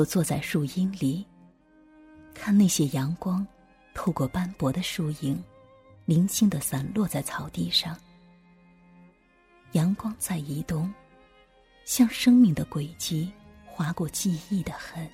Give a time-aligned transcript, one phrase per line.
[0.00, 1.26] 我坐在树荫里，
[2.32, 3.46] 看那些阳光
[3.92, 5.38] 透过斑驳的树影，
[6.06, 7.94] 零星的散落在草地上。
[9.72, 10.90] 阳光在移动，
[11.84, 13.30] 像生命的轨迹
[13.66, 15.06] 划过记忆的痕。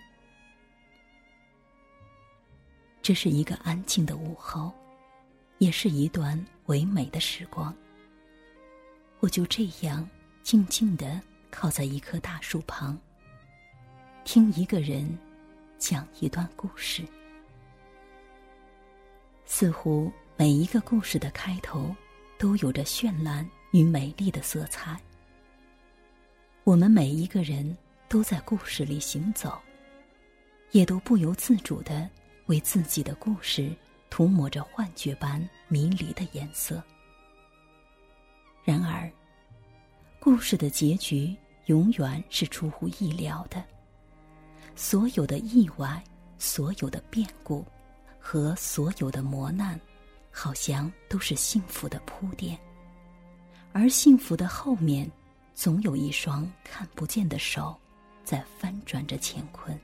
[3.03, 4.73] 这是一个安静的午后，
[5.59, 7.75] 也是一段唯美的时光。
[9.19, 10.09] 我就这样
[10.45, 12.97] 静静的靠在一棵大树旁。
[14.27, 15.17] 听一个人
[15.79, 17.05] 讲一段故事，
[19.45, 21.95] 似乎每一个故事的开头
[22.37, 25.01] 都有着绚烂与美丽的色彩。
[26.65, 27.77] 我们每一个人
[28.09, 29.57] 都在故事里行走，
[30.73, 32.11] 也都不由自主的
[32.47, 33.73] 为自己的故事
[34.11, 36.83] 涂抹着幻觉般迷离的颜色。
[38.65, 39.09] 然而，
[40.19, 41.33] 故事的结局
[41.67, 43.65] 永远是出乎意料的。
[44.77, 46.05] 所有的意外，
[46.39, 47.65] 所有的变故，
[48.21, 49.81] 和所有的磨难，
[50.31, 52.57] 好像都是幸福的铺垫。
[53.73, 55.11] 而幸福的后面，
[55.55, 57.75] 总有一双看不见的手，
[58.23, 59.79] 在翻转着乾坤。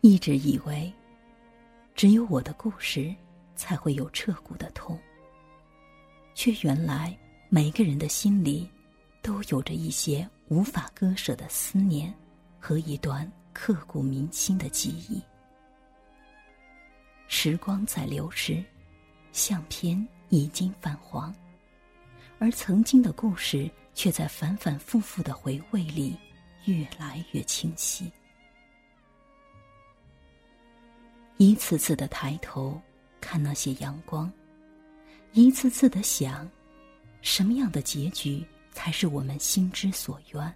[0.00, 0.92] 一直以为，
[1.96, 3.12] 只有我的故事
[3.56, 4.96] 才会有彻骨的痛，
[6.32, 7.16] 却原来
[7.48, 8.70] 每个人的心里，
[9.20, 12.14] 都有着一些无法割舍的思念。
[12.62, 15.18] 和一段刻骨铭心的记忆。
[17.26, 18.62] 时光在流逝，
[19.32, 21.34] 相片已经泛黄，
[22.38, 26.14] 而曾经的故事却在反反复复的回味里
[26.66, 28.12] 越来越清晰。
[31.38, 32.78] 一次次的抬头
[33.22, 34.30] 看那些阳光，
[35.32, 36.46] 一次次的想，
[37.22, 38.44] 什么样的结局
[38.82, 40.54] 才是我们心之所愿？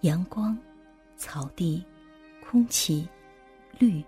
[0.00, 0.56] 阳光、
[1.14, 1.84] 草地、
[2.42, 3.06] 空气、
[3.78, 4.02] 绿，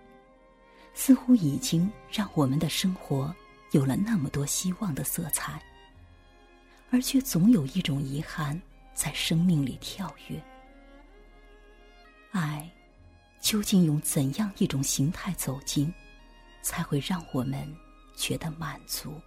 [0.94, 3.32] 似乎已经让我们的生活
[3.72, 5.62] 有了那么多希望的色彩，
[6.90, 8.58] 而却总有一种遗憾
[8.94, 10.42] 在生命里跳跃。
[12.30, 12.66] 爱，
[13.38, 15.92] 究竟用怎样一种形态走进，
[16.62, 17.70] 才会让我们
[18.16, 19.20] 觉得满足？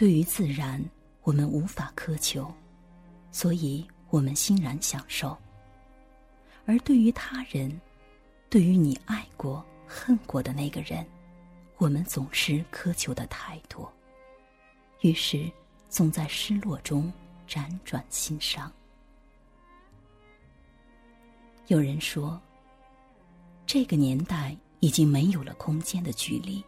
[0.00, 0.82] 对于自然，
[1.24, 2.50] 我们无法苛求。
[3.30, 5.36] 所以我们欣然享受，
[6.64, 7.78] 而对于他人，
[8.48, 11.06] 对于你爱过、恨过的那个人，
[11.76, 13.92] 我们总是苛求的太多，
[15.02, 15.52] 于是
[15.90, 17.12] 总在失落中
[17.46, 18.72] 辗转心伤。
[21.66, 22.40] 有人说，
[23.66, 26.64] 这个年代已经没有了空间的距离，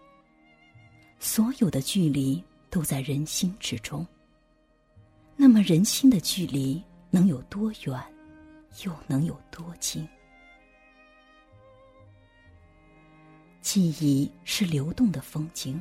[1.19, 4.05] 所有的距离都在人心之中。
[5.37, 8.03] 那么，人心的距离能有多远，
[8.83, 10.09] 又能有多近？
[13.61, 15.79] 记忆是流动的风景。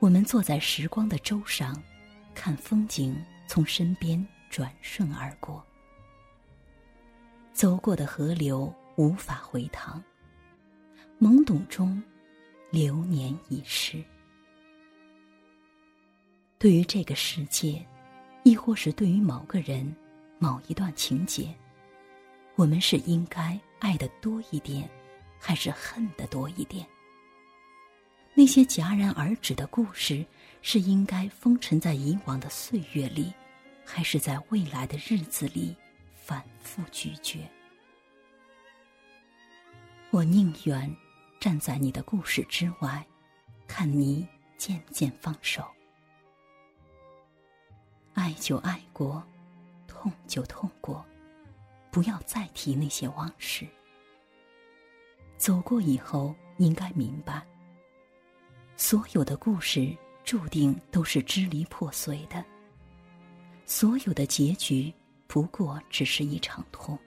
[0.00, 1.80] 我们坐在时光的舟上，
[2.34, 5.64] 看风景从身边转瞬而过。
[7.52, 10.02] 走过的河流无法回塘，
[11.20, 12.02] 懵懂中，
[12.72, 14.02] 流年已逝。
[16.58, 17.84] 对于这个世界。
[18.42, 19.92] 亦或是对于某个人、
[20.38, 21.52] 某一段情节，
[22.54, 24.88] 我们是应该爱的多一点，
[25.36, 26.86] 还是恨的多一点？
[28.34, 30.24] 那些戛然而止的故事，
[30.62, 33.32] 是应该封尘在以往的岁月里，
[33.84, 35.74] 还是在未来的日子里
[36.14, 37.40] 反复咀嚼？
[40.10, 40.96] 我宁愿
[41.40, 43.04] 站在你的故事之外，
[43.66, 44.24] 看你
[44.56, 45.66] 渐渐放手。
[48.16, 49.22] 爱就爱过，
[49.86, 51.04] 痛就痛过，
[51.90, 53.66] 不要再提那些往事。
[55.36, 57.46] 走过以后，应该明白，
[58.74, 62.42] 所有的故事注定都是支离破碎的，
[63.66, 64.90] 所有的结局
[65.26, 66.98] 不过只是一场痛。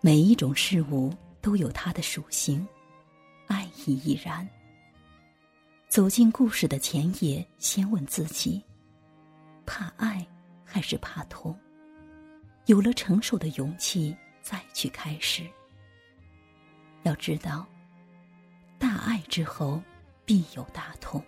[0.00, 2.66] 每一种事物都有它的属性，
[3.46, 4.46] 爱意亦然。
[5.88, 8.60] 走进故事的前夜，先问自己。
[9.66, 10.26] 怕爱
[10.64, 11.58] 还是怕痛？
[12.66, 15.46] 有了成熟的勇气，再去开始。
[17.02, 17.66] 要知道，
[18.78, 19.82] 大爱之后
[20.24, 21.22] 必有大痛。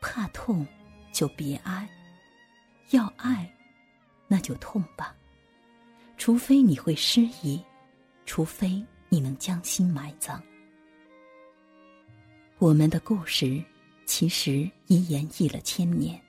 [0.00, 0.66] 怕痛
[1.12, 1.88] 就别爱，
[2.90, 3.48] 要爱
[4.26, 5.14] 那就痛吧。
[6.16, 7.62] 除非你会失忆，
[8.24, 10.42] 除非你能将心埋葬。
[12.58, 13.62] 我们的故事
[14.06, 16.20] 其实已演绎了千年。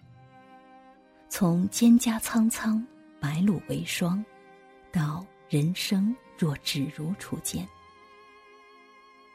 [1.29, 2.83] 从蒹葭苍苍，
[3.19, 4.23] 白露为霜，
[4.91, 7.67] 到人生若只如初见，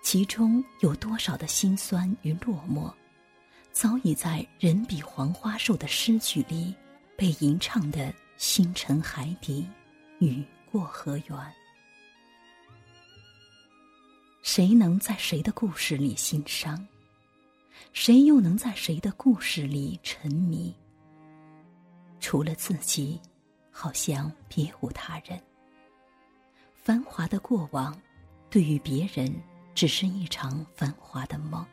[0.02, 2.92] 其中有多少的辛酸与落寞，
[3.72, 6.74] 早已在“人比黄花瘦”的诗句里
[7.16, 9.68] 被吟唱的星辰海底，
[10.18, 11.38] 雨过河远。
[14.42, 16.84] 谁能在谁的故事里心伤？
[17.92, 20.74] 谁又能在谁的故事里沉迷？
[22.22, 23.20] 除了自己，
[23.72, 25.38] 好像别无他人。
[26.72, 28.00] 繁华的过往，
[28.48, 29.28] 对于别人
[29.74, 31.66] 只是一场繁华的梦，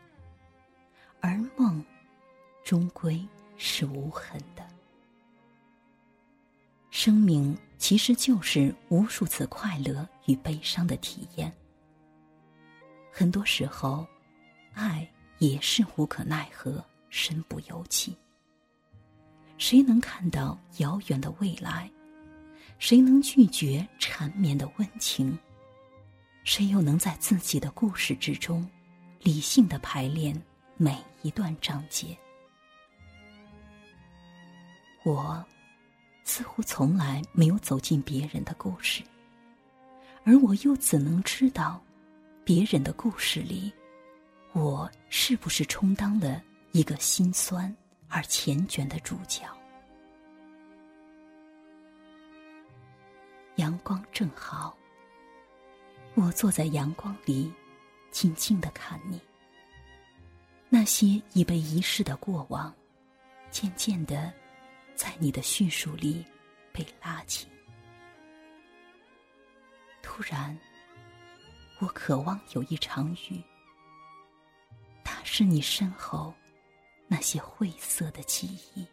[1.22, 1.86] 而梦，
[2.66, 3.24] 终归
[3.58, 4.68] 是无痕的。
[6.90, 11.56] 生命其实就是无数次快乐与悲伤的体验。
[13.12, 14.06] 很多时候，
[14.74, 15.08] 爱
[15.38, 18.18] 也是无可奈何、身不由己。
[19.60, 21.92] 谁能看到遥远的未来？
[22.80, 25.38] 谁能拒绝缠绵的温情？
[26.46, 28.66] 谁又能在自己的故事之中，
[29.22, 30.34] 理性的排练
[30.78, 32.18] 每一段章节？
[35.04, 35.46] 我
[36.24, 39.04] 似乎从来没有走进别人的故事，
[40.24, 41.84] 而我又怎能知道？
[42.46, 43.72] 别人的故事里，
[44.54, 46.42] 我是不是充当了
[46.72, 47.76] 一个心酸
[48.10, 49.44] 而缱绻的主角？
[53.56, 54.76] 阳光正好，
[56.16, 57.54] 我坐在阳光里，
[58.12, 59.22] 静静的看你。
[60.70, 62.74] 那些已被遗失的过往，
[63.52, 64.34] 渐渐的，
[64.96, 66.26] 在你的叙述里
[66.72, 67.48] 被拉近。
[70.02, 70.58] 突然。
[71.82, 73.42] 我渴望有一场雨，
[75.02, 76.34] 打湿你身后
[77.12, 78.86] 那些晦涩的记忆。